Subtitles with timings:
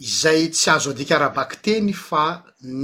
[0.00, 2.24] izay tsy azo adikarabaky teny fa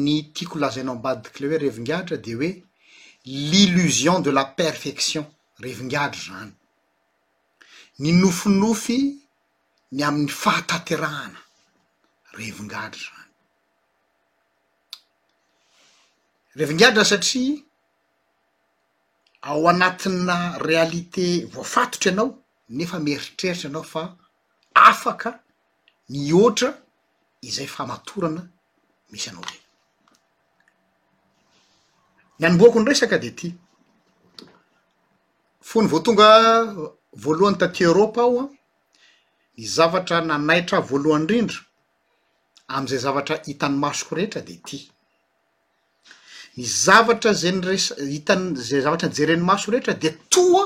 [0.04, 2.50] ny tiako lazainao ambadikile hoe revingatra de hoe
[3.50, 5.24] l'illusion de la perfection
[5.64, 6.52] revingadro zany
[8.02, 8.98] ny nofinofy
[9.96, 11.40] ny amin'ny fahatanterahana
[12.38, 13.32] revingadro zany
[16.58, 17.56] revingadra satria
[19.42, 22.28] ao anatina realité voafatotra ianao
[22.68, 24.04] nefa mieritreritra ianao fa
[24.74, 25.32] afaka
[26.10, 26.70] ny oatra
[27.42, 28.46] izay famatorana
[29.12, 29.60] misy anao rey
[32.38, 33.48] n animboako ny resaka de ty
[35.68, 36.28] fony voa tonga
[37.22, 38.48] voalohan'ny tati eropa ao an
[39.56, 41.60] ny zavatra nanaitra voalohany rindra
[42.74, 44.78] am'izay zavatra hitan'ny masoko rehetra de ty
[46.56, 50.64] ny zavatra za ny resa hitany za zavatra nyjereny masoko rehetra de toa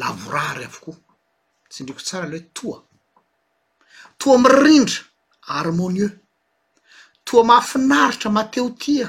[0.00, 0.96] lavorary avokoa
[1.70, 2.78] tsy ndriko tsara alehoe toa
[4.18, 5.04] toa amy rindra
[5.50, 6.20] harmonieux
[7.24, 9.08] toa mahafinaritra mateo tia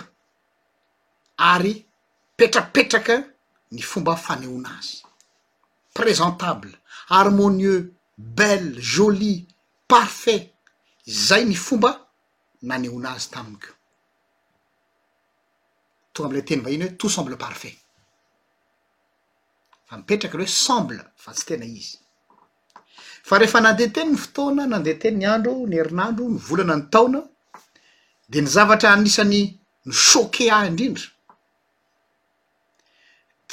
[1.51, 1.73] ary
[2.37, 3.17] petrakpetraka
[3.71, 5.03] ny fomba faneho nazy
[5.97, 6.71] presentable
[7.17, 7.81] harmonieux
[8.17, 9.47] belle jolie
[9.87, 10.43] parfait
[11.25, 11.91] zay ny fomba
[12.67, 13.71] naneonazy taminy ko
[16.13, 17.75] tona amley teny va iny hoe tot semble parfait
[19.87, 22.00] fa mipetraka alohoe semble fa tsy tena izy
[23.23, 27.21] fa rehefa nandehte ny fotoana nandehate ny andro ny herinandro ny volana ny taona
[28.29, 29.41] de ny zavatra anisany
[29.85, 31.05] ny shoke a indrindra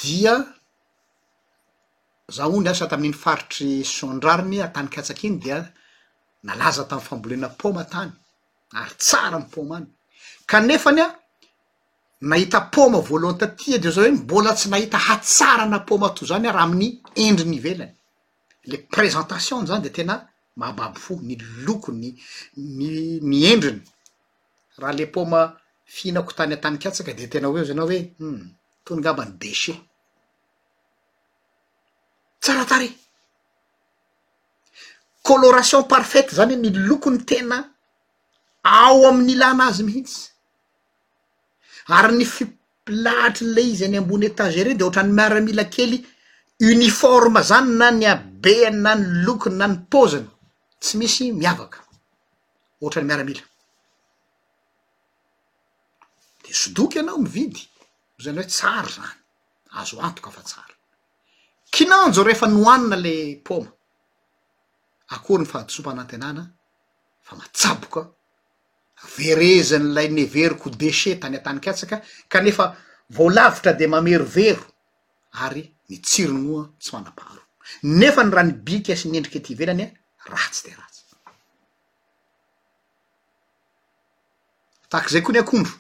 [0.00, 0.36] dia
[2.32, 5.60] za o ny asa tamin'iny faritry sondrariny atany katsak' iny dia
[6.42, 8.12] nalaza taminny fambolina paoma tany
[8.82, 9.90] ary tsara ny poma any
[10.46, 11.08] kanefany a
[12.20, 16.48] nahita poma voalohany tatya de o za hoe mbola tsy nahita hatsarana pôma to zany
[16.48, 17.92] arya amin'ny endri nyivelany
[18.68, 20.14] le présentation ny zany de tena
[20.56, 21.34] mahbaaby fo ny
[21.66, 22.10] loko ny
[22.56, 22.88] n
[23.22, 23.82] miendriny
[24.78, 25.40] raha le poma
[25.84, 28.38] fihinako tany an-tany katsaka de tena ho eo za nao hoe um
[28.84, 29.72] tonyngamba ny dece
[32.40, 32.82] tsaratar
[35.22, 37.58] koloration parfate zany hoe ny lokony tena
[38.62, 40.20] ao amin'n'ilanazy mihitsy
[41.96, 46.04] ary ny fipilahatryn'le izy any ambony etager eny de ohatrany miaramila kely
[46.60, 50.28] uniforma zany na ny abeany na ny lokony na ny pôzana
[50.82, 51.78] tsy misy miavaka
[52.82, 53.44] ohatrany miaramila
[56.42, 57.62] de sodoky ianao mividy
[58.18, 59.12] ozany hoe tsara zany
[59.78, 60.74] azo antoka fa tsara
[61.74, 63.14] kinanjo rehefa nooanina le
[63.46, 63.70] poma
[65.14, 66.42] akora ny fahadosoampanantenana
[67.26, 68.00] fa matsaboka
[69.16, 71.96] verezanylay neveriko o deche tany atany katsaka
[72.32, 72.64] ka nefa
[73.16, 74.64] voalavitra de mamero vero
[75.38, 77.42] ary ny tsironoa tsy manapaaro
[77.82, 79.86] nefa ny ra nybiky sy nendriky ty velany
[80.30, 81.04] ratsy teratsy
[84.92, 85.72] takzay koa ny akondro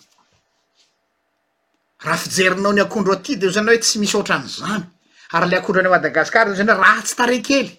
[2.04, 4.84] raha fijerinao nyakondro aty de o zany hoe tsy misy oatra anyzany
[5.34, 7.72] ary le akondro any madagasikara ao zany hoe raha tsy tarekely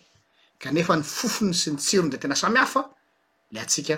[0.59, 2.81] ka nefa nyfofony sy nytsirono zay tena samihafa
[3.51, 3.97] le atsika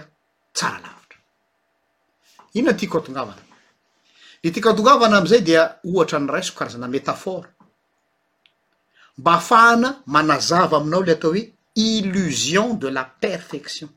[0.55, 7.50] tsara lavitrainona tako annantk atngavana amzay dia ohatra nyraiskokarazanmetafora
[9.21, 13.89] mba ahafahana manazava aminao le atao hoe illusion de la perfection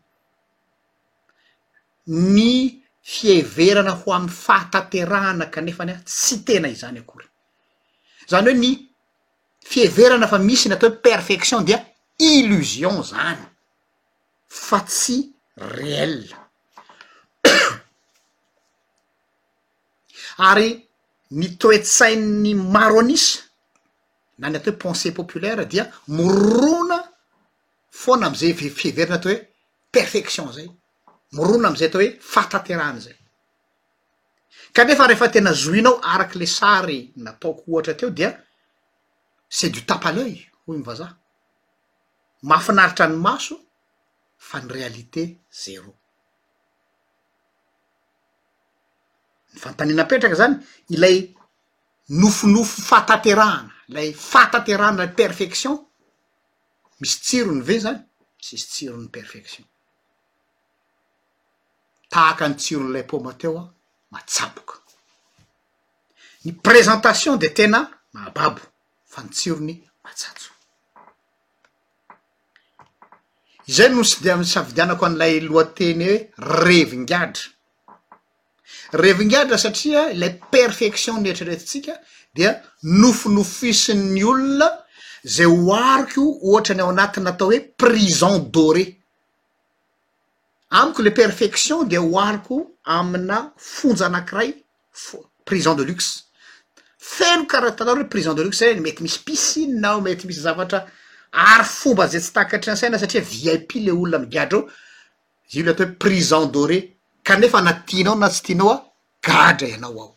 [2.06, 7.26] ny fiheverana ho amy fahatanterahana kanefa ny a tsy tena izany akory
[8.30, 8.70] zany hoe ny
[9.70, 11.80] fiheverana fa misy ny atao hoe perfection dia
[12.32, 13.40] illusion zany
[14.58, 15.18] fa tsy
[15.72, 16.36] reela
[20.52, 20.68] ary
[21.40, 23.43] ny toetsain'ny maro anisy
[24.38, 26.98] na ny atao hoe pensé populaira dia morona
[28.02, 29.42] fona amizay vfiheverina atao hoe
[29.92, 30.66] perfection zay
[31.32, 33.16] morona amizay atao hoe fatanterahana zay
[34.72, 38.30] kanefa rehefa tena zohinao araky le sary nataoko ohatra teo dia
[39.48, 41.12] c'est du tapaleul hoy mivazah
[42.42, 43.56] mahafinaritra ny maso
[44.38, 45.22] fa ny realité
[45.62, 45.94] zero
[49.52, 50.54] ny fantanina petraka zany
[50.94, 51.16] ilay
[52.08, 55.86] nofonofo fataterahana lay fantaty rano la perfection
[56.98, 58.00] misy tsirony ve zany
[58.38, 59.66] msisy tsirony perfection
[62.08, 63.66] tahaka ny tsirony lay poma teo a
[64.12, 64.74] matsaboka
[66.44, 67.80] ny présentation de tena
[68.14, 68.60] mahbabo
[69.12, 70.50] fa ny tsirony matsatso
[73.70, 76.20] izay no sy de amy savidianako n'ilay lohateny hoe
[76.58, 77.50] revingadra
[79.02, 81.94] revingadra satria ilay perfection nyetraretitsika
[82.36, 82.54] dea
[83.00, 84.68] nofonofoisin'ny olona
[85.36, 88.84] zay oariko ohatra ny ao anatiny atao hoe prison dore
[90.80, 92.56] amiko le perfection de oariko
[92.96, 93.38] amina
[93.74, 95.04] fonja anankirayf
[95.46, 96.10] prison de luxe
[97.14, 100.80] felo karaha tanaro hoe prison de luxe za mety misy pisinnao mety misy zavatra
[101.52, 104.62] ary fomba zay tsy takatreansaina satria viaypi le olona migiadr eo
[105.50, 106.78] zy i le atao hoe prison dore
[107.26, 108.84] ka nefa na tianao na tsy tianao a
[109.26, 110.16] gadra ianao ao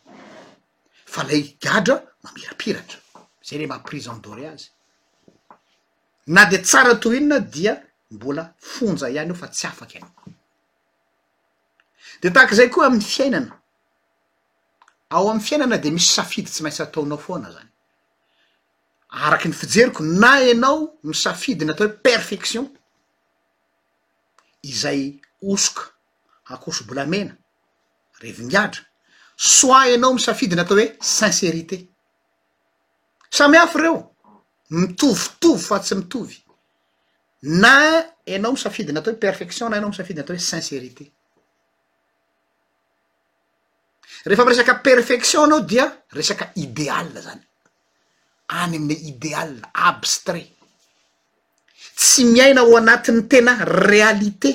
[1.12, 1.94] fa lay giadra
[2.24, 2.98] mamirapiratra
[3.46, 4.66] zay re mampriseen doré azy
[6.34, 7.72] na de tsara toyhinona dia
[8.14, 10.24] mbola fonja ihany eo fa tsy afaky ianao
[12.22, 13.52] de tahak' izay koa ami'ny fiainana
[15.16, 17.70] ao am'ny fiainana de misy safidy tsy maintsy ataonao foana zany
[19.26, 20.78] araky ny fijeriko na ianao
[21.08, 22.64] ny safidy natao hoe perfection
[24.72, 25.00] izay
[25.52, 25.84] osoka
[26.54, 27.34] akoso bola mena
[28.22, 28.82] revigniadra
[29.40, 30.86] soa anao misafidyna atao hoe
[31.16, 31.76] sinsérité
[33.38, 33.98] samyhafy reo
[34.78, 36.36] mitovitovy fa tsy mitovy
[37.62, 37.72] na
[38.34, 41.04] anao misafidyna atao hoe perfection na anao misafidina atao hoe sinserité
[44.26, 47.44] rehefa miresaka perfection anao dia resaka ideale zany
[48.60, 50.58] any amin'ny idealia abstrait
[51.96, 54.50] tsy miaina ao anatin'ny tena realite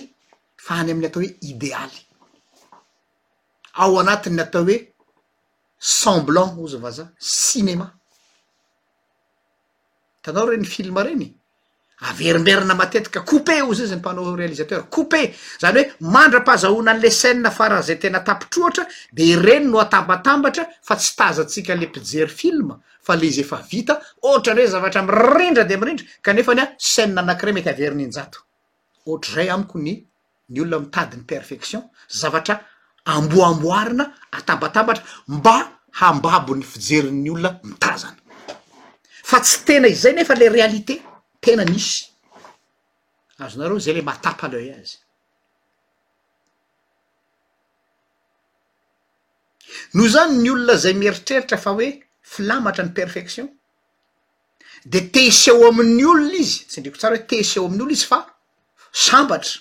[0.65, 2.01] fa any amin'ny atao hoe idealy
[3.73, 4.87] ao anatin'ny atao hoe
[5.79, 7.87] semblant izy vaza cinema
[10.21, 11.31] tanao reny filma reny
[12.07, 17.49] averimberina matetika coupe ozy izy ny mpanao realisater coupe zany hoe mandra -pazahoana an'le cee
[17.57, 23.15] farah zay tena tapitroatra de ireny no atambatambatra fa tsy tazatsika le pijery filma fa
[23.15, 27.53] le izy efa vita ohatrany hoe zavatra mirindra de amirindra kanefa ny a cee anankiray
[27.53, 28.37] mety averiny injato
[29.07, 29.93] ohatr' zay amiko ny
[30.49, 32.55] ny olona mitadiny perfection zavatra
[33.05, 38.15] amboamboarina atambatambatra mba hambabo ny fijerin'ny olona mitazana
[39.23, 41.01] fa tsy tena izzay nefa le realité
[41.41, 42.07] tena nisy
[43.39, 44.97] azonareo zay le matapaleul azy
[49.93, 53.51] no zany ny olona zay mieritreritra fa hoe filamatra ny perfection
[54.85, 58.23] de teiseo amin'ny olona izy tsy ndriko tsara hoe teiseo ami'ny olono izy fa
[58.93, 59.59] sambatra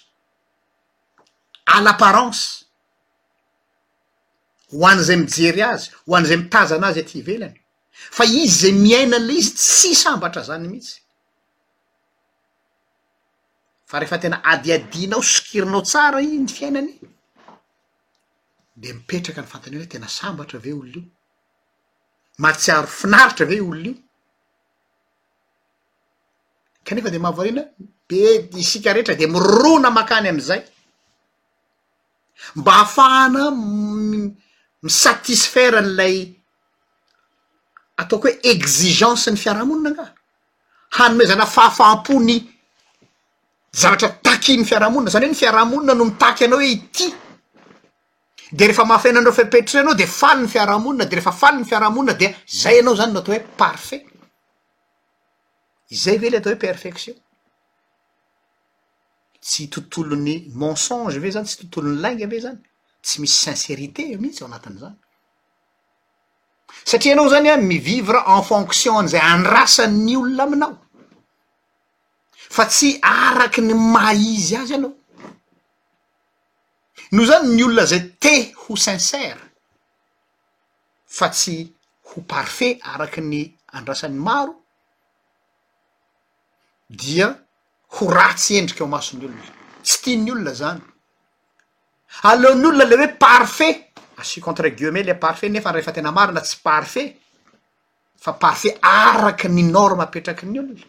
[1.66, 2.61] al'apparence
[4.72, 7.56] ho an'izay mijery azy ho an' izay mitazana azy e ty hivelany
[8.16, 10.98] fa izy zay miainan'le izy tsy sambatra zany mihitsy
[13.88, 16.92] fa rehefa tena adiadianao skirinao tsara i ny fiainany
[18.80, 21.04] de mipetraka ny fantaneao a tena sambatra ve olon' io
[22.42, 23.94] mahatsiaro finaritra ve olon'io
[26.86, 27.62] kanefa de mahavarina
[28.08, 30.62] be isika rehetra de mirona makany am'izay
[32.56, 33.44] mba hahafahana
[34.86, 36.16] misatisfera n'lay
[38.02, 40.04] ataoko hoe exigence ny fiarahamonina na
[40.98, 42.32] hanymy oe zana afahafaham-pony
[43.80, 47.06] zavatra taky ny fiarahamonina zany hoe ny fiarahamonina no mitaky ianao hoe ity
[48.56, 52.26] de rehefa mahafainandreo fipetritreanao de faly ny fiarahamonina de refa faly ny fiarahamonina de
[52.60, 54.02] zay anao zany no atao hoe parfait
[55.94, 57.14] izay vela atao hoe perfection
[59.44, 62.60] tsy tontolon'ny mensonge ave zany tsy tontolon'ny langy ave zany
[63.02, 64.96] tsy misy sinsérité eo mihitsy eo anatin' zany
[66.84, 70.74] satria ianao zany a mivivra en fonction n'zay andrasan'ny olona aminao
[72.56, 74.92] fa tsy araky ny maizy azy ianao
[77.12, 79.42] no zany ny olona zay te ho sincere
[81.18, 81.56] fa tsy
[82.08, 83.40] ho parfet araky ny
[83.78, 84.54] andrasany maro
[86.90, 87.28] dia
[87.94, 89.54] ho ratsy endriky eo maso ny olona
[89.84, 90.91] tsy tia ny olona zany
[92.20, 97.16] alehany olona le hoe parfet acicontre gieuma le parfet nefa nrefa tena marina tsy parfet
[98.16, 100.84] fa parfeit araky minorme petraky ny olona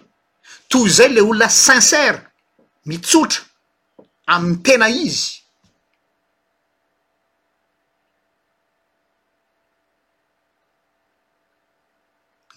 [0.67, 2.19] toy zay le olona sincere
[2.85, 3.41] mitsotra
[4.33, 5.41] ami'y tena izy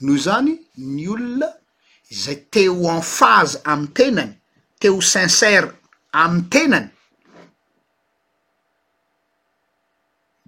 [0.01, 1.49] no zany ny olona
[2.11, 4.35] zay teo enfaze amy tenany
[4.81, 5.71] teo sincere
[6.13, 6.91] amny tenany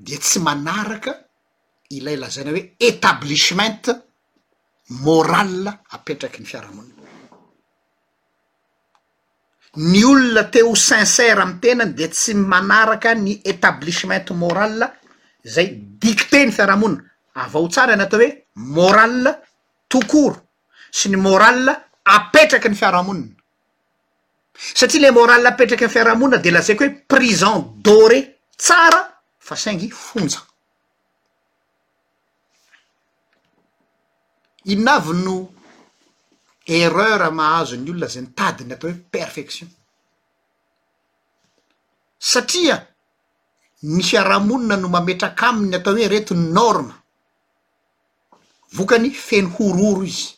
[0.00, 1.12] de tsy manaraka
[1.90, 3.90] ilay lazaina hoe établisemente
[5.04, 7.02] morale apetraky ny fiarahamonina
[9.90, 14.78] ny olona teo sincere amy tenany de tsy manaraka ny établisemente moral
[15.42, 15.68] zay
[16.00, 17.04] dicte ny fiarahamonina
[17.42, 19.30] avao tsara anatao hoe morale
[19.88, 20.36] tokoro
[20.90, 21.66] sy ny moral
[22.04, 23.34] apetraky ny fiarahamonina
[24.78, 28.22] satria le morale apetraky ny fiarahamonina de lazaiko hoe prisan doree
[28.68, 29.17] ara
[29.48, 30.40] fa syaingy fonja
[34.72, 35.36] inavy no
[36.76, 39.68] erreur mahazony olona zay nitadiny atao hoe perfection
[42.30, 42.76] satria
[43.94, 46.94] ny fiarahamonina no mametraka aminy atao hoe retiny norma
[48.76, 50.28] vokany feny ho roro izy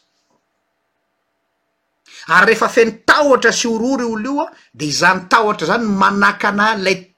[2.32, 4.46] ary rehefa feny tahotra sy hororo olo io a
[4.78, 7.09] de izany tahotra zany n manakana lay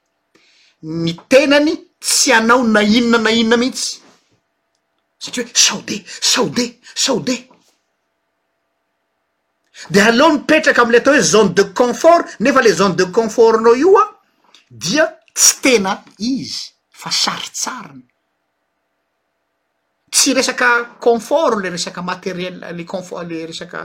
[0.83, 4.01] ny tenany tsy anao nainona nainona mihitsy
[5.23, 6.63] satria hoe saode saode
[7.05, 7.41] saodeh
[9.93, 13.73] de aloho mipetraka amle atao hoe zone de confort nefa le zone de confort nao
[13.83, 14.05] io a
[14.83, 15.93] dia tsy tena
[16.33, 16.59] izy
[16.99, 18.03] fa saritsariny
[20.13, 20.69] tsy resaka
[21.05, 23.79] confort le resaka materiel le confor le resaka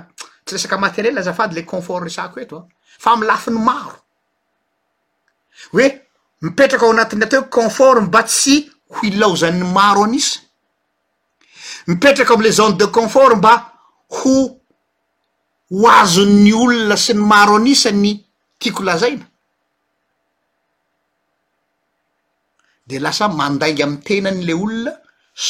[0.45, 2.62] tsy resaka materielle azafady le confort resako etoa
[3.05, 3.99] fa amy lafiny maro
[5.73, 6.08] hoe
[6.45, 8.57] mipetraka ao anatin'ny ateo confort mba tsy
[8.95, 10.40] ho ilaozany maro anisa
[11.88, 13.52] mipetraka amle zaune de confort mba
[14.18, 14.35] ho
[15.80, 18.11] hoazon'ny olona sy ny maro anisa ny
[18.61, 19.26] tiako lazaina
[22.88, 24.92] de lasa mandaingy amy tenany le olona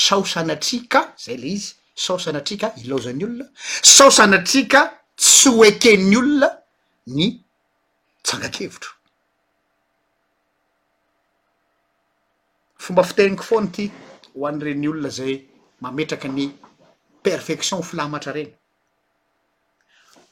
[0.00, 1.72] saosana atrika zay le izy
[2.04, 3.44] sahosana atrika ilaozany olona
[3.96, 4.80] sahosanyatrika
[5.20, 6.48] tsy ho eken'ny olona
[7.16, 7.24] ny
[8.24, 8.90] tsangakevitro
[12.88, 13.84] fomba fiteniko fony ty
[14.34, 15.32] ho an' reny olona zay
[15.84, 16.46] mametraky ny
[17.26, 18.54] perfection filamatra reny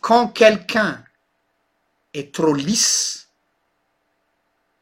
[0.00, 1.04] quand quelqu'un
[2.14, 3.28] et tro lis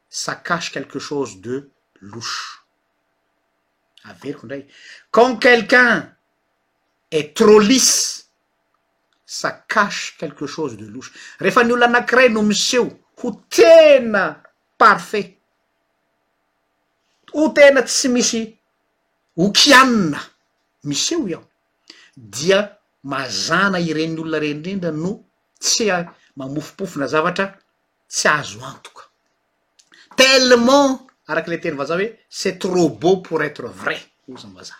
[0.07, 1.59] sa cace quelque chose de
[1.99, 2.63] losso
[4.05, 4.63] averiko ndray
[5.11, 6.15] quand quelqu'un
[7.11, 8.29] et trop lis
[9.25, 12.87] sa case quelque chose de loso rehefa ny olona anankiray no miseo
[13.21, 14.29] ho tena
[14.77, 15.27] parfait
[17.37, 18.41] ho tena tsy misy
[19.41, 20.19] hokianina
[20.89, 21.47] misy eo iaho
[22.35, 22.59] dia
[23.11, 25.11] mazana ireny olona rendrendra no
[25.65, 25.95] tsya
[26.37, 27.45] mamofopofona zavatra
[28.13, 29.03] tsy azo antoka
[30.19, 30.91] tellement
[31.31, 32.07] arak' le teny vazaa hoe
[32.39, 34.75] cet tro beau pour etre vrai io za my vaza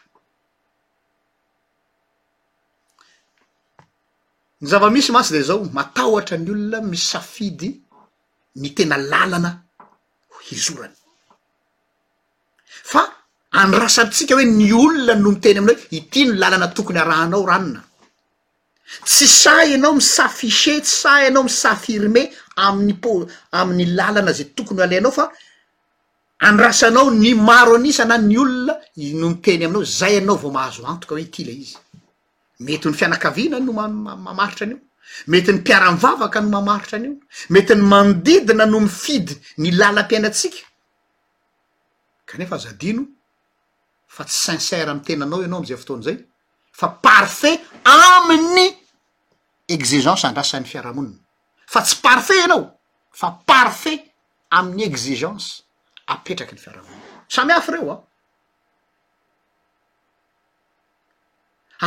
[4.60, 7.70] ny zava-misy masy day zao matahoatra ny olona misy safidy
[8.62, 9.52] my tena lalana
[10.48, 10.96] hizorany
[12.92, 13.04] fa
[13.64, 17.82] andrasantsika hoe ny olona no miteny aminao ity no lalana tokony araanao ranina
[19.12, 22.22] tsy sa anao misafise tsy sa anao misafirme
[22.66, 25.26] aaminy lalana za tokonyaleinao fa
[26.50, 28.74] andrasanao ny maro anisana ny olona
[29.22, 31.46] nomiteny aminao zay anao vaomahazonoke
[32.74, 40.60] etynfianakina noaitrnmetyny piaramvavaka no mamaritraniomety ny mandidina noo mifidy nlalampianatsika
[42.38, 43.06] nefa azadino
[44.08, 46.18] fa tsy sincere am tenanao ianao amizay fotoany izay
[46.72, 47.60] fa parfet
[47.96, 48.64] ami'ny
[49.76, 51.20] exigence andrasan'ny fiarahamonina
[51.68, 52.64] fa tsy parfeit ianao
[53.12, 54.02] fa parfet
[54.52, 55.48] amin'ny exigence
[56.08, 58.02] apetraky ny fiarahamonina samy hafy reo a ah.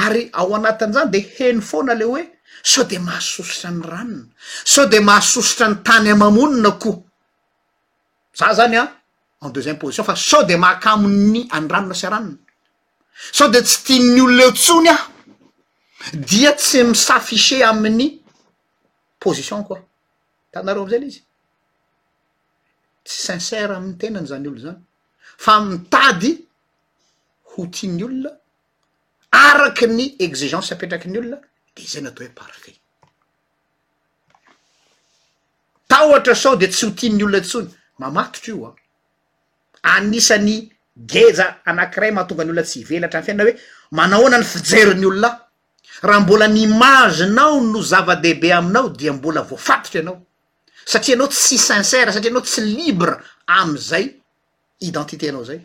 [0.07, 2.25] ary ao anatin'izany de heny foana le hoe
[2.63, 4.33] so de mahasosotra ny ranona
[4.65, 7.01] so de mahasosotra ny tany amamonina koa
[8.39, 8.93] za zany a ah.
[9.41, 12.37] en deuxième position fa so de mahakamonny andranona sy aranona
[13.33, 15.11] sao de tsy ti ny olona ntsony aho
[16.15, 18.09] dia tsy misafise amin'ny
[19.21, 19.79] pozition koa
[20.53, 21.23] tanareo amizay la izy
[23.05, 24.81] tsy sincere aminy tenany zany olono zany
[25.45, 26.31] fa mitady
[27.53, 28.33] ho tiany olona
[29.31, 31.39] araky ny exigence apetraky ny olona
[31.77, 32.81] de zay atao hoe parfeit
[35.89, 38.75] ta ohatra sao de tsy ho tin ny olona antsony mamatotra ioa
[39.97, 40.59] anisan'ny
[41.13, 43.55] geza anankiray mahatonga any olona tsy hivelatra ny fiainana hoe
[43.99, 45.39] manahoana ny fijeriny olonahy
[46.09, 50.17] raha mbola nyimagenao no zava-dehibe aminao dia mbola voafatotra ianao
[50.93, 53.15] satria anao tsy sincera satria anao tsy libra
[53.61, 54.07] am'izay
[54.89, 55.61] identité anao zay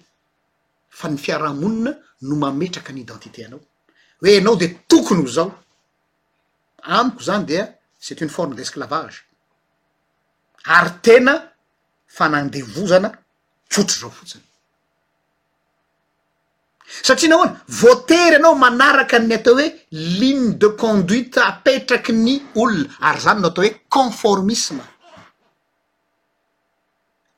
[0.99, 1.91] fa ny fiarahamonina
[2.27, 3.59] no mametraka ny identitéanao
[4.21, 5.49] hoe ianao de tokony ho zao
[6.97, 7.65] amiko zany dea
[8.05, 9.17] syete uny forme d'esclavage
[10.63, 11.33] ary tena
[12.17, 13.17] fanandevozana
[13.73, 14.43] fotry zao fotsiny
[17.07, 19.67] satria na oana voatery ianao manaraka ny atao hoe
[20.19, 24.83] line de conduite apetraky ny olona ary zany no atao hoe conformisme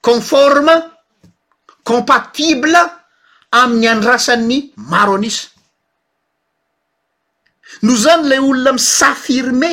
[0.08, 0.74] conforme
[1.90, 2.80] compatible
[3.62, 4.58] amin'ny andrasan'ny
[4.92, 5.42] maro anisy
[7.86, 9.72] no zany le olona m saffirme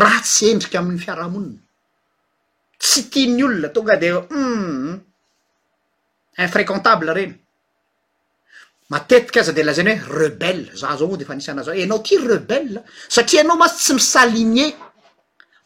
[0.00, 1.62] raha tsy endrika amin'ny fiarahamonina
[2.80, 4.98] tsy tia ny olona tonga de um hmm,
[6.46, 7.34] infréquentable reny
[8.90, 12.14] matetika aza de lazany hoe rebelle za zao moa de fa anisana za anao ty
[12.30, 14.72] rebelle satria anao masy tsy misalinier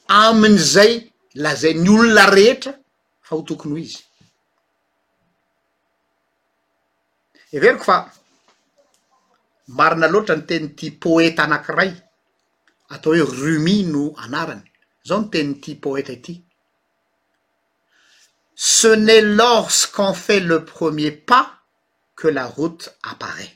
[0.09, 0.93] amin'zay
[1.45, 2.73] lazay ny olona rehetra
[3.27, 3.99] fa ho tokony ho izy
[7.55, 7.97] everiko fa
[9.79, 11.93] marina loatra ny teniyity poeta anankiray
[12.95, 14.65] atao hoe rumy no anarany
[15.09, 16.35] zao no teniyity poeta ety
[18.55, 21.51] ce n'est lorsqu'on fait le premier pas
[22.17, 23.51] que la route apparaît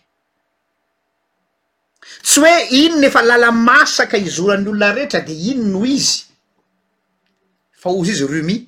[2.25, 6.23] tsy oe ino efa lala masaka izorany olona rehetra de iny no izy
[7.81, 8.59] fa ozy izy rumy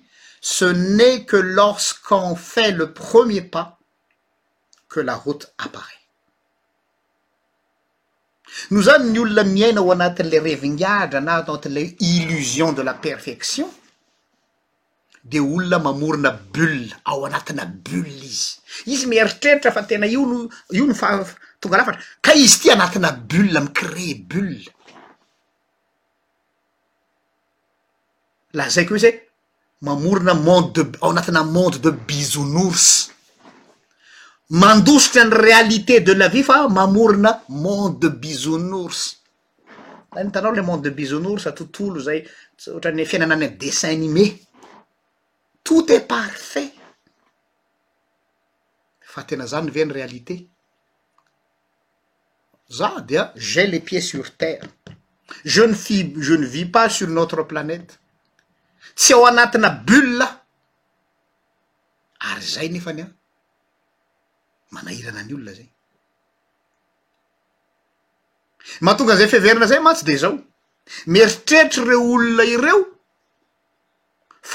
[0.50, 0.64] ce
[0.96, 3.78] n'est que lorsqu'on fait le premier pas
[4.88, 6.00] que la route apparaît
[8.70, 13.68] noo zany ny olona miaina o anatin' le revinadra anaanatin'le illusion de la perfection
[15.24, 18.56] de olona mamorona bulle ao anatina bulle izy
[18.88, 21.12] izy mieritreritra fa tena io no io ny fa
[21.60, 24.64] tonga lafatra ka izy ty anatina bulle amcrée bulle
[28.56, 29.20] lah zay ko i za e,
[29.84, 33.12] mamorona mondede ao anatina monde de bisonors
[34.48, 39.00] mandosotra ny réalité de la vi fa mamorona monde de bisonors
[40.14, 42.24] za ny tanao le monde de bisonors tontolo zay
[42.68, 44.40] ohatrany fiainanany an dessin animé
[45.88, 46.74] et parfait
[49.14, 50.34] fa tena zany veany realité
[52.78, 54.66] za dia jas les pieds sur terre
[55.44, 57.98] je ne fi jeune vipar sur notre planète
[58.96, 60.28] tsy ao anatina bulla
[62.30, 63.08] ary zay nefany a
[64.72, 65.68] manahirana any olona zay
[68.80, 70.34] mahatongan'izay feverina zay mantsy de zao
[71.06, 72.84] miritreritry reo olona ireo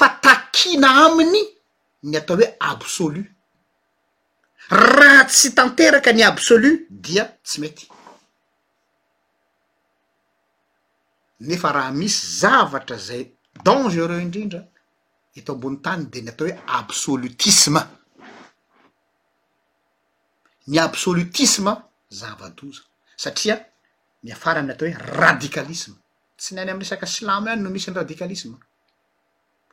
[0.00, 1.42] fatk kina aminy
[2.10, 3.22] ny atao hoe absolu
[4.96, 7.84] raha tsy tanteraka ny absolut dia tsy maity
[11.46, 13.22] nefa raha misy zavatra zay
[13.66, 14.60] dangereux indrindra
[15.38, 17.82] ito ambony tany de ny atao hoe absolitisme
[20.70, 21.72] ny absolitisme
[22.20, 22.82] zavadoza
[23.22, 23.56] satria
[24.24, 25.96] ny afara ami'ny atao hoe radikalisme
[26.40, 28.56] tsy ny ainy am resaka slamo ihany no misy ny radikalisme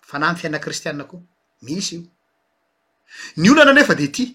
[0.06, 1.20] fana my fiaina kristianna koa
[1.62, 2.10] misy io
[3.38, 4.26] ny olnana ndrefa de ty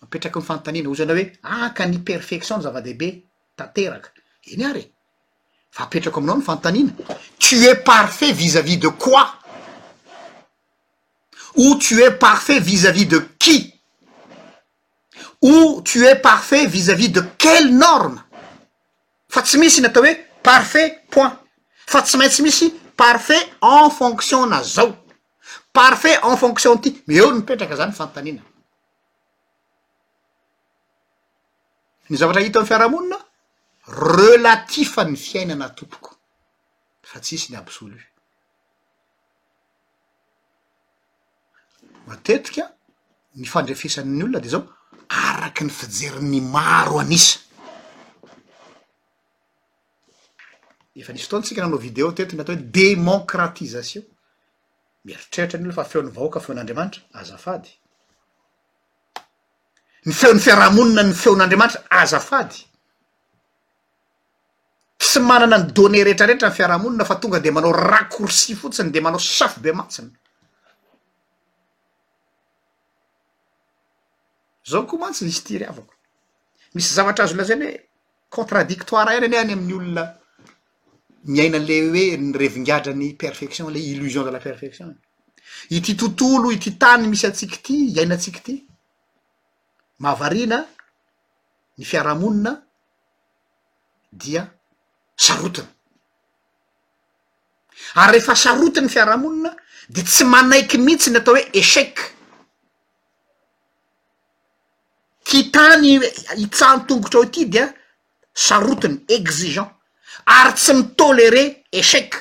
[0.00, 3.08] mapetraky fantanina ozana hoe aka nyiperfection ny zava-dehibe
[3.56, 4.08] tanteraka
[4.52, 4.84] iny a ry
[5.70, 6.92] fa petraky aminao ny fantanina
[7.38, 9.32] tu es parfait vis-à-vis de quoi
[11.56, 13.72] o tu es parfait visà-vis de qui
[15.42, 18.22] ou tu es parfait vis-à-vis de quelle norme
[19.28, 21.40] fa tsy misy natao hoe parfait point
[21.86, 24.96] fa tsy main tsy misy parfait en fonction na zao
[25.72, 28.42] parfait en fonction ty meeo mipetraka zany fantanina
[32.10, 33.18] ny zavatra hita am fiarahamonina
[33.86, 36.16] relatifa ny fiainana tompoko
[37.12, 37.98] sa tsi isy ny absolu
[42.06, 42.70] matetika
[43.36, 44.64] ny fandrefesan'ny olona de zao
[45.08, 47.44] araky ny fijerin'ny maro anisa
[51.00, 54.04] efa nisy fotoantsika n mnao video toetony natao hoe democratisation
[55.04, 57.70] mieritreritrany ola fa feon'ny vahoaka feon'andriamanitra azafady
[60.06, 62.56] ny feon'ny fiarahamonina ny feon'andriamanitra azafady
[65.00, 69.20] tsy manana ny donne rehetrarehetra ny fiarahamonina fa tonga de manao racourci fotsiny de manao
[69.36, 70.10] safo be matsina
[74.70, 75.94] zao ko mantsy n isy tiryavako
[76.74, 77.78] misy zavatra azy onazany hoe
[78.36, 80.04] contradictoira eny any any amin'ny olona
[81.26, 84.94] myaina le hoe ny revingadra ny perfection le illusion zala perfection
[85.70, 88.64] ity tontolo ity tany misy atsiky ity hiainantsiky ity
[89.98, 90.58] mahavariana
[91.78, 92.52] ny fiarahamonina
[94.12, 94.42] dia
[95.16, 95.66] sarotiny
[97.94, 99.54] ary rehefa sarotiny fiarahamonina
[99.88, 101.94] de tsy manaiky mihitsy ny atao hoe échec
[105.24, 106.02] ti tany o
[106.36, 107.72] hitsahny tongotra o ity dia
[108.32, 109.72] sarotiny exigent
[110.24, 112.14] ary tsy mitolere échec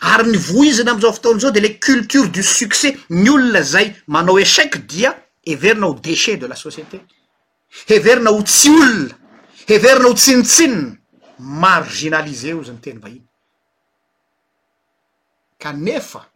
[0.00, 4.38] ary ny voizina amizao fotoana zao de le cultures du succès ny olona zay manao
[4.38, 5.14] échec dia
[5.46, 7.00] heverina o déchet de la société
[7.88, 9.14] heaverina ho tsy olona
[9.68, 10.96] heaverina ho tsinitsinina
[11.38, 13.24] marginalise io zy ny teny vahiny
[15.58, 16.26] kanefa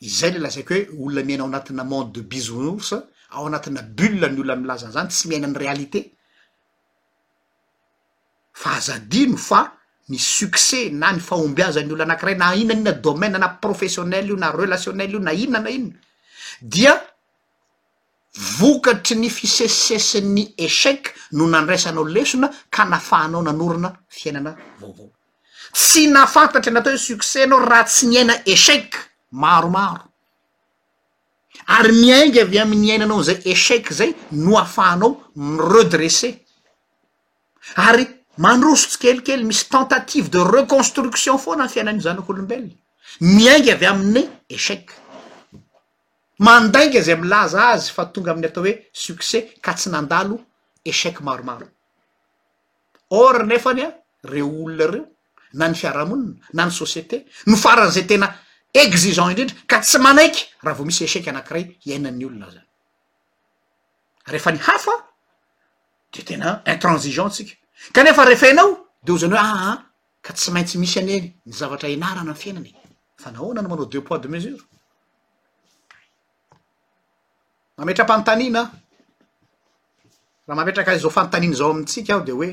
[0.00, 2.92] zay le lazako hoe olona miaina ao anatina monde de bisonours
[3.30, 6.12] ao anatina bulle ny olona amlazanyzany tsy miainany réalité
[8.60, 9.60] faazadino fa
[10.10, 14.50] mis sukces na ny fahombiazany ollo anankiray na inana ina domaine na professionnel io na
[14.60, 15.86] relationnel io na inonana iny
[16.74, 16.94] dia
[18.58, 25.08] vokatry ny fisesesin'ny échec no nandraisanao lesona ka nafahanao nanorina fiainana vaovao
[25.78, 28.90] tsy nafantatra nataohi sukces anao raha tsy nyaina echec
[29.40, 30.04] maromaro
[31.78, 36.30] ary miainga avy amin'ny ainanao zay echec zay no afahanao mi redrese
[37.76, 42.74] ary marotsy kelikely misy tentative de reconstruction foana ny fiainany zanak'olombelona
[43.36, 44.24] miainga avy amin'ny
[44.56, 44.82] échec
[46.46, 48.74] mandainga zay milaza azy fa tonga ami'ny atao hoe
[49.04, 50.36] succès ka tsy nandalo
[50.84, 51.66] échec maromaro
[53.10, 53.90] or nefany a
[54.32, 55.04] reo olona reo
[55.54, 58.28] na ny fiarahamonina na ny société nofaran' zay tena
[58.86, 62.66] exigent indrindra ka tsy manaiky raha vo misy écecy anankiray hiainan'ny olona zany
[64.26, 64.94] rehefa ny hafa
[66.12, 67.54] de tena intransigentsika
[67.92, 69.76] kanefa rehefainao de hozany hoe aa ah, ah,
[70.22, 72.68] ka tsy maintsy misy any eny ny zavatra anarana ny fiainana
[73.22, 74.62] fa nahoana no manao deux pois de mesure
[77.78, 78.66] mametra-panntaninaa
[80.46, 82.50] raha mametraka azao fantaniana zao amitsika aho de hoe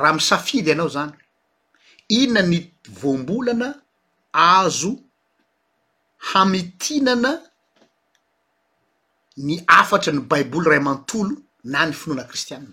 [0.00, 1.12] raha misafidy ianao zany
[2.18, 2.58] inona ny
[3.00, 3.68] voambolana
[4.32, 4.92] azo
[6.28, 7.30] hamitinana
[9.46, 11.34] ny afatra ny baibouly ray amantolo
[11.64, 12.72] na ny finoana kristianna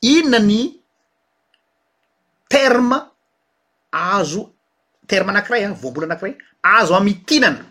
[0.00, 0.82] inona ny
[2.48, 3.10] terma
[3.92, 4.54] azo
[5.06, 6.34] terma anankiray a voambola anakiray
[6.76, 7.64] azo amtinana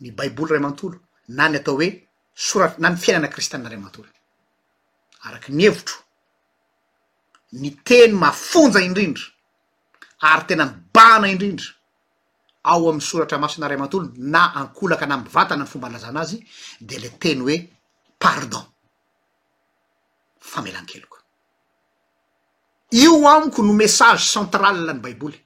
[0.00, 0.98] ny baiboly ray amantolo
[1.36, 1.88] na ny atao hoe
[2.34, 4.08] soratra na my fiainana kristianna rayamantolo
[5.26, 5.96] araky ny hevitro
[7.52, 9.22] ny teny mafonja indrindra
[10.20, 11.68] ary tena my bana indrindra
[12.64, 16.38] ao amn'y soratra masina ray amantolo na ankolaka na mvantana ny fombaalazana azy
[16.80, 17.56] de le teny hoe
[18.18, 18.66] pardon
[20.40, 21.15] famelan- keloko
[22.90, 25.42] io aniko no message centrala ny baibouly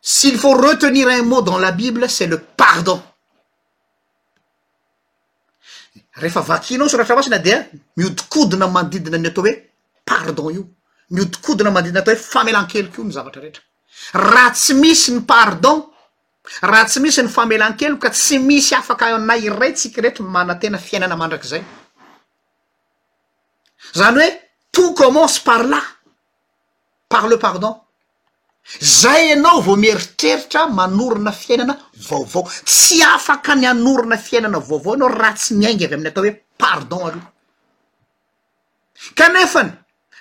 [0.00, 3.00] s'il fat retenir un mot dans la biblia c'est le pardon
[6.16, 9.70] rehefa vakinao soratra masina dia mihodikodina mandidina ny atao hoe
[10.04, 10.66] pardon io
[11.10, 13.62] mihodikodina mandidina atao hoe famelankeloko io ny zavatra rehetra
[14.14, 15.88] raha tsy misy ny pardon
[16.62, 21.62] raha tsy misy ny famelankeloko ka tsy misy afaka anay rayntsikarehetra manan tena fiainana mandrak'zay
[23.94, 24.41] zany oe
[24.94, 25.78] commence parla
[27.08, 27.80] par le pardon
[28.80, 31.76] zay ianao vo mieritreritra manorona fiainana
[32.08, 36.34] vaovao tsy afaka ny anorina fiainana vaovao anao raha tsy miainga avy amin'ny atao hoe
[36.58, 37.26] pardon aroo
[39.18, 39.70] kanefany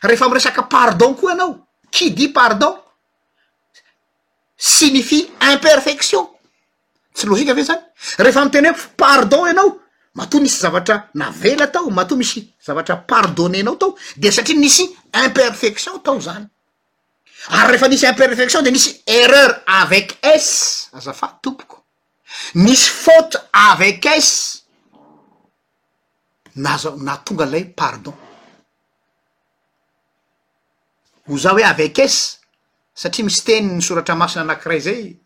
[0.10, 1.52] rehefa miresaka pardon koa ianao
[1.94, 2.78] qui dit pardon
[4.58, 6.26] signifie imperfection
[7.16, 7.82] tsy logika ave zany
[8.18, 9.80] rehefa m teny hoe pardon anao
[10.14, 14.84] ma to nisy zavatra navela tao ma toy misy zavatra pardonnenao tao de satria nisy
[15.26, 16.48] imperfection tao zany
[17.50, 21.84] ary rehefa nisy imperfection de nisy erreur avec s azafa tompoko
[22.54, 24.60] nisy fate avec se
[26.56, 28.16] nazao na tonga lay pardon
[31.28, 32.38] ho za hoe avec se
[32.96, 35.18] satria misy teny ny soratra masina anakiray zay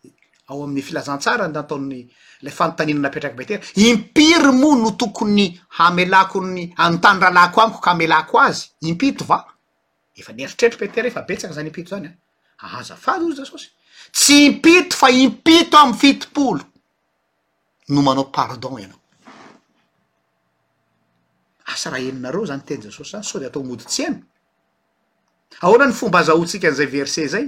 [0.46, 2.08] ao amin'ny filazantsara da nataony
[2.42, 9.24] la fanotaninanapetraky betera impiry moa no tokony hamelakonny anotany ralako amiko ka amelako azy impito
[9.24, 9.44] va
[10.16, 12.14] efa nieritrertry petera efa betsaka zany ipito zany a
[12.58, 12.76] ah.
[12.78, 13.68] aaza fady izy jesosy
[14.14, 16.64] tsy impito fa impito amy fitopolo
[17.88, 19.00] no manao pardon ianao
[21.74, 24.20] asa rah eninareo zany teny jesosy zany so de atao mody tsy ena
[25.60, 27.46] ahoana ny fomba azahotsika an'izay verse zay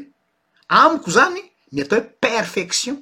[0.69, 2.97] amiko zany ny atao hoe perfection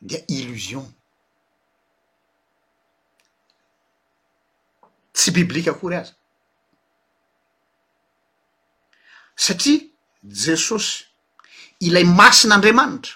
[0.00, 0.84] dia illision
[5.14, 6.14] tsy biblika kory aza
[9.46, 9.80] satria
[10.46, 10.94] jesosy
[11.86, 13.14] ilay masin'andriamanitra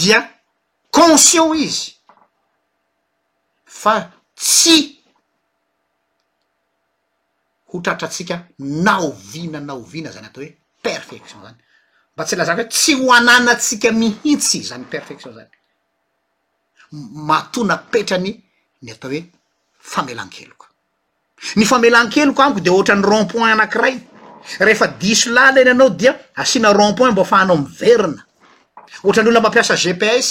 [0.00, 0.20] dia
[0.98, 1.86] consion izy
[3.80, 3.96] fa
[4.40, 4.78] tsy
[7.68, 8.36] ho tratratsika
[8.86, 10.52] naoviana naoviana zany atao hoe
[10.84, 11.62] perfection zany
[12.16, 15.50] mba tsy lazaka hoe tsy hoananatsika mihitsy zany perfection zany
[17.28, 18.32] matona petrany
[18.84, 19.22] ny atao hoe
[19.92, 20.66] famelankeloko
[21.58, 23.94] ny famelankeloko amiko de ohatrany rampoint anakiray
[24.66, 30.28] reefa diso lalany anao dia asina rampoint mbaafahanao mverinaohatrany olona mampiasa gps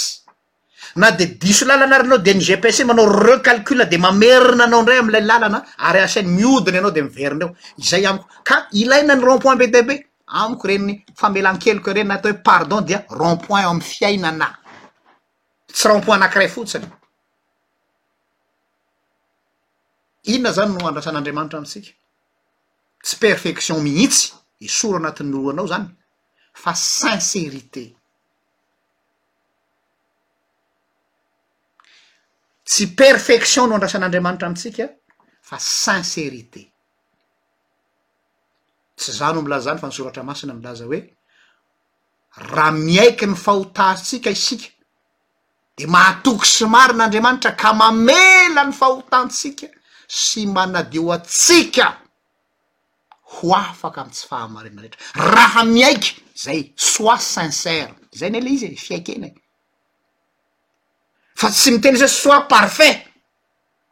[0.96, 4.98] na de diso lala na r nao de ny gps manao reall de maeina naoray
[5.02, 7.50] amlayalnaary asiny miodna anao de mivern eo
[7.88, 9.90] zay amiko ka ilaina ny rampoint be db
[10.26, 14.48] amiko renny famela n-keloko renina atao hoe pardon dia rempoint o amin'ny fiainana
[15.76, 16.88] tsy rempoint nankiray fotsiny
[20.34, 21.90] inona zany no andrasan'andriamanitra amitsika
[23.04, 24.24] tsy perfection mihitsy
[24.60, 25.88] e soro anatin'ny oloanao zany
[26.62, 27.84] fa sincérité
[32.68, 34.84] tsy perfection no andrasan'andriamanitra amitsika
[35.48, 36.62] fa sincérité
[38.96, 41.00] tsy zano o mila zany fa nysoratra masina mlaza hoe
[42.52, 44.68] raha miaiky ny fahotatsika isika
[45.78, 49.66] de mahatoky sy marin'andriamanitra ka mamela ny fahotatsika
[50.08, 51.86] sy manadio atsika
[53.32, 56.12] ho afaky am tsy fahamarena rehetra raha miaiky
[56.44, 59.32] zay soi sincere zay nyele izy e fiaik enay
[61.34, 63.04] fa tsy miteny zay soit parfet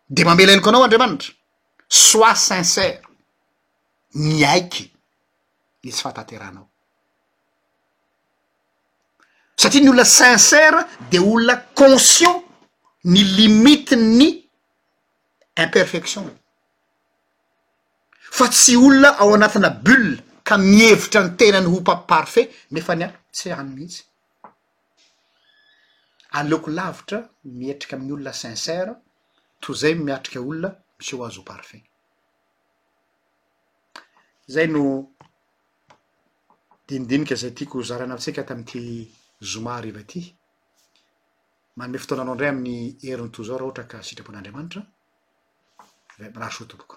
[0.09, 1.29] de mamela eloko anao andriamanitra
[1.89, 3.01] soi sincere
[4.15, 4.94] miaiky
[5.85, 6.67] ny tsy fantateranao
[9.57, 12.45] satria ny olona sincere de olona conscient
[13.05, 14.29] ny limite ny
[15.57, 16.31] imperfection
[18.31, 22.97] fa tsy olona ao anatina bulle ka mihevitra ny tena ny ho pap parfet mefa
[22.97, 24.03] ny ay tsy any mihitsy
[26.39, 28.93] aleoko lavitra mietrika amin'ny olona sincere
[29.61, 31.85] toy zay miatriky olona misyho azo ho parfet
[34.49, 35.14] zay no
[36.89, 38.81] dinidinika zay atiako zaraina amtsika tamity
[39.53, 40.21] zomariva aty
[41.77, 42.75] maname fotoananao ndray amin'ny
[43.09, 44.81] herino toy zao raha ohatra ka sitrapon'andriamanitra
[46.35, 46.95] varaha so toboko